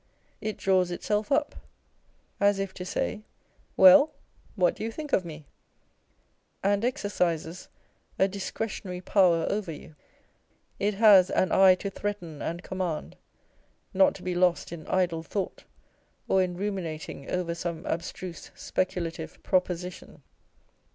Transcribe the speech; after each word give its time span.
It 0.41 0.57
draws 0.57 0.89
itself 0.89 1.31
up, 1.31 1.53
as 2.39 2.57
if 2.57 2.73
to 2.73 2.85
say," 2.85 3.21
Well, 3.77 4.11
what 4.55 4.75
do 4.75 4.83
you 4.83 4.91
think 4.91 5.13
of 5.13 5.23
me?" 5.23 5.45
and 6.63 6.83
exercises 6.83 7.69
a 8.17 8.27
discretionary 8.27 8.99
power 8.99 9.45
over 9.47 9.71
you. 9.71 9.95
It 10.79 10.95
has" 10.95 11.29
an 11.29 11.51
eye 11.51 11.75
to 11.75 11.91
threaten 11.91 12.41
and 12.41 12.63
command," 12.63 13.15
not 13.93 14.15
to 14.15 14.23
be 14.23 14.33
lost 14.33 14.71
in 14.71 14.87
idle 14.87 15.21
thought, 15.21 15.65
or 16.27 16.41
in 16.41 16.57
ruminating 16.57 17.29
over 17.29 17.53
some 17.53 17.85
abstruse, 17.85 18.49
speculative 18.55 19.43
proposition. 19.43 20.23